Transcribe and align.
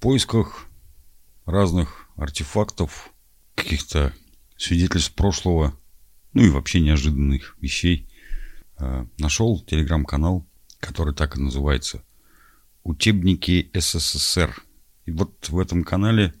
поисках 0.00 0.66
разных 1.46 2.08
артефактов, 2.16 3.12
каких-то 3.54 4.14
свидетельств 4.56 5.14
прошлого, 5.14 5.76
ну 6.32 6.42
и 6.42 6.50
вообще 6.50 6.80
неожиданных 6.80 7.56
вещей, 7.60 8.08
э, 8.78 9.06
нашел 9.18 9.60
телеграм-канал, 9.60 10.46
который 10.80 11.14
так 11.14 11.36
и 11.36 11.40
называется 11.40 12.02
«Учебники 12.82 13.70
СССР». 13.74 14.62
И 15.06 15.12
вот 15.12 15.48
в 15.48 15.58
этом 15.58 15.84
канале 15.84 16.34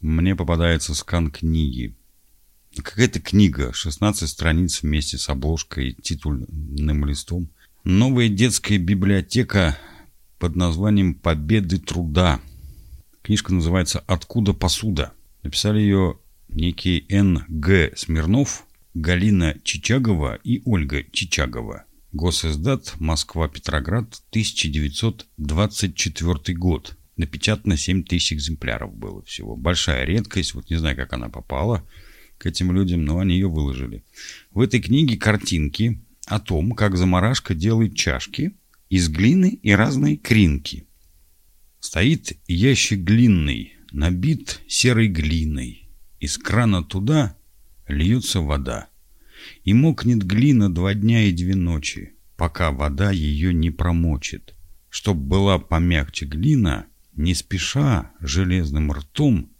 мне 0.00 0.36
попадается 0.36 0.94
скан 0.94 1.30
книги. 1.30 1.94
Какая-то 2.76 3.20
книга, 3.20 3.72
16 3.72 4.28
страниц 4.28 4.82
вместе 4.82 5.18
с 5.18 5.28
обложкой, 5.28 5.96
титульным 6.00 7.04
листом. 7.04 7.48
Новая 7.82 8.28
детская 8.28 8.78
библиотека 8.78 9.76
под 10.38 10.54
названием 10.54 11.14
«Победы 11.14 11.78
труда». 11.78 12.40
Книжка 13.22 13.52
называется 13.52 14.02
«Откуда 14.06 14.54
посуда?». 14.54 15.12
Написали 15.42 15.80
ее 15.80 16.18
некие 16.48 17.04
Н. 17.08 17.44
Г. 17.48 17.92
Смирнов, 17.96 18.64
Галина 18.94 19.56
Чичагова 19.62 20.38
и 20.42 20.62
Ольга 20.64 21.04
Чичагова. 21.12 21.84
Госиздат 22.12 22.94
Москва-Петроград, 22.98 24.22
1924 24.30 26.58
год. 26.58 26.96
Напечатано 27.16 27.76
7 27.76 28.04
тысяч 28.04 28.32
экземпляров 28.32 28.94
было 28.94 29.22
всего. 29.22 29.54
Большая 29.54 30.04
редкость, 30.04 30.54
вот 30.54 30.70
не 30.70 30.76
знаю, 30.76 30.96
как 30.96 31.12
она 31.12 31.28
попала 31.28 31.86
к 32.38 32.46
этим 32.46 32.72
людям, 32.72 33.04
но 33.04 33.18
они 33.18 33.34
ее 33.34 33.48
выложили. 33.48 34.02
В 34.50 34.60
этой 34.60 34.80
книге 34.80 35.18
картинки 35.18 36.00
о 36.26 36.40
том, 36.40 36.72
как 36.72 36.96
заморашка 36.96 37.54
делает 37.54 37.94
чашки 37.94 38.56
из 38.88 39.08
глины 39.08 39.60
и 39.62 39.72
разные 39.72 40.16
кринки. 40.16 40.88
Стоит 41.80 42.38
ящик 42.46 43.00
глинный, 43.00 43.72
набит 43.90 44.60
серой 44.68 45.08
глиной. 45.08 45.88
Из 46.18 46.36
крана 46.36 46.84
туда 46.84 47.38
льется 47.88 48.42
вода. 48.42 48.88
И 49.64 49.72
мокнет 49.72 50.22
глина 50.22 50.72
два 50.72 50.92
дня 50.92 51.22
и 51.24 51.32
две 51.32 51.56
ночи, 51.56 52.12
пока 52.36 52.70
вода 52.70 53.10
ее 53.10 53.54
не 53.54 53.70
промочит. 53.70 54.54
Чтоб 54.90 55.16
была 55.16 55.58
помягче 55.58 56.26
глина, 56.26 56.84
не 57.14 57.34
спеша 57.34 58.12
железным 58.20 58.92
ртом, 58.92 59.50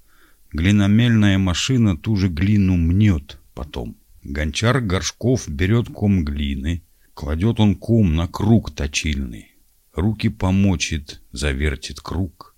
глиномельная 0.52 1.38
машина 1.38 1.96
ту 1.96 2.16
же 2.16 2.28
глину 2.28 2.76
мнет 2.76 3.40
потом. 3.54 3.96
Гончар 4.22 4.82
горшков 4.82 5.48
берет 5.48 5.88
ком 5.88 6.26
глины, 6.26 6.82
кладет 7.14 7.60
он 7.60 7.76
ком 7.76 8.14
на 8.14 8.28
круг 8.28 8.74
точильный. 8.74 9.49
Руки 10.00 10.30
помочит, 10.30 11.20
завертит 11.30 12.00
круг. 12.00 12.54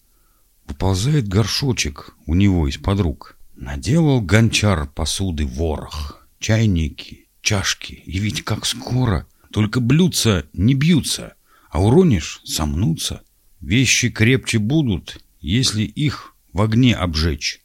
Выползает 0.68 1.26
горшочек 1.26 2.14
у 2.26 2.36
него 2.36 2.68
из-под 2.68 3.00
рук. 3.00 3.36
Наделал 3.56 4.20
гончар 4.20 4.86
посуды 4.86 5.44
ворох, 5.44 6.24
чайники, 6.38 7.26
чашки. 7.40 7.94
И 8.06 8.20
ведь 8.20 8.44
как 8.44 8.64
скоро, 8.64 9.26
только 9.50 9.80
блюдца 9.80 10.44
не 10.52 10.74
бьются, 10.74 11.34
а 11.68 11.82
уронишь— 11.82 12.42
сомнутся. 12.44 13.22
Вещи 13.60 14.08
крепче 14.08 14.60
будут, 14.60 15.20
если 15.40 15.82
их 15.82 16.36
в 16.52 16.62
огне 16.62 16.94
обжечь. 16.94 17.60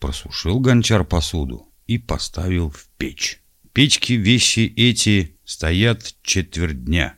Просушил 0.00 0.58
гончар 0.58 1.04
посуду 1.04 1.68
и 1.86 1.98
поставил 1.98 2.68
в 2.68 2.88
печь. 2.98 3.40
Печки 3.72 4.14
вещи 4.14 4.72
эти 4.76 5.36
стоят 5.44 6.16
четверть 6.24 6.84
дня. 6.84 7.16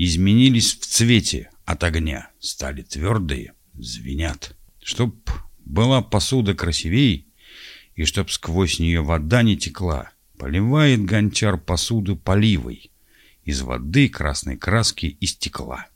Изменились 0.00 0.78
в 0.78 0.86
цвете 0.86 1.50
от 1.64 1.82
огня, 1.82 2.30
стали 2.38 2.82
твердые, 2.82 3.54
звенят. 3.74 4.56
Чтоб 4.80 5.12
была 5.64 6.02
посуда 6.02 6.54
красивей, 6.54 7.26
и 7.96 8.04
чтоб 8.04 8.30
сквозь 8.30 8.78
нее 8.78 9.02
вода 9.02 9.42
не 9.42 9.56
текла, 9.56 10.12
поливает 10.38 11.04
гончар 11.04 11.58
посуду 11.58 12.14
поливой 12.14 12.92
из 13.42 13.62
воды, 13.62 14.08
красной 14.08 14.56
краски 14.56 15.06
и 15.06 15.26
стекла. 15.26 15.86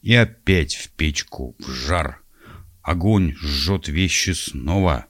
И 0.00 0.14
опять 0.14 0.76
в 0.76 0.90
печку, 0.90 1.56
в 1.58 1.68
жар. 1.68 2.22
Огонь 2.82 3.34
жжет 3.34 3.88
вещи 3.88 4.30
снова. 4.30 5.06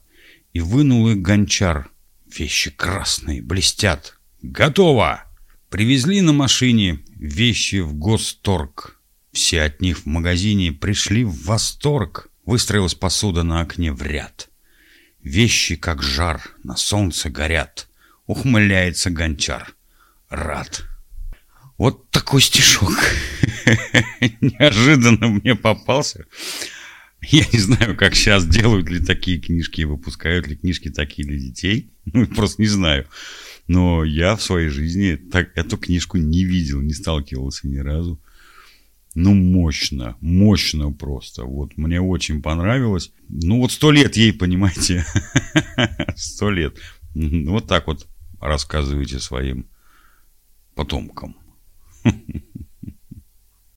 И 0.51 0.61
вынул 0.61 1.09
их 1.09 1.21
гончар. 1.21 1.91
Вещи 2.25 2.71
красные, 2.71 3.43
блестят. 3.43 4.17
Готово! 4.41 5.25
Привезли 5.69 6.21
на 6.21 6.33
машине 6.33 7.04
вещи 7.15 7.77
в 7.77 7.93
госторг. 7.93 8.99
Все 9.31 9.63
от 9.63 9.81
них 9.81 9.99
в 9.99 10.05
магазине 10.05 10.71
пришли 10.71 11.23
в 11.23 11.43
восторг. 11.43 12.29
Выстроилась 12.45 12.93
посуда 12.93 13.43
на 13.43 13.61
окне 13.61 13.91
в 13.91 14.01
ряд. 14.01 14.49
Вещи, 15.21 15.75
как 15.75 16.03
жар, 16.03 16.41
на 16.63 16.75
солнце 16.75 17.29
горят. 17.29 17.89
Ухмыляется 18.27 19.09
гончар. 19.09 19.75
Рад. 20.29 20.83
Вот 21.77 22.09
такой 22.11 22.41
стишок. 22.41 22.93
Неожиданно 24.41 25.27
мне 25.27 25.55
попался. 25.55 26.25
Я 27.21 27.45
не 27.51 27.59
знаю, 27.59 27.97
как 27.97 28.15
сейчас 28.15 28.45
делают 28.45 28.89
ли 28.89 29.03
такие 29.03 29.39
книжки, 29.39 29.81
выпускают 29.83 30.47
ли 30.47 30.55
книжки 30.55 30.89
такие 30.89 31.27
для 31.27 31.39
детей. 31.39 31.89
Ну, 32.05 32.27
просто 32.27 32.61
не 32.61 32.67
знаю. 32.67 33.07
Но 33.67 34.03
я 34.03 34.35
в 34.35 34.41
своей 34.41 34.69
жизни 34.69 35.15
так, 35.15 35.51
эту 35.55 35.77
книжку 35.77 36.17
не 36.17 36.43
видел, 36.43 36.81
не 36.81 36.93
сталкивался 36.93 37.67
ни 37.67 37.77
разу. 37.77 38.19
Ну, 39.15 39.33
мощно, 39.33 40.17
мощно 40.19 40.91
просто. 40.91 41.45
Вот 41.45 41.77
мне 41.77 42.01
очень 42.01 42.41
понравилось. 42.41 43.11
Ну, 43.29 43.59
вот 43.61 43.71
сто 43.71 43.91
лет 43.91 44.17
ей, 44.17 44.33
понимаете. 44.33 45.05
Сто 46.15 46.49
лет. 46.49 46.77
Вот 47.13 47.65
так 47.65 47.87
вот 47.87 48.07
рассказывайте 48.41 49.19
своим 49.19 49.67
потомкам. 50.75 51.37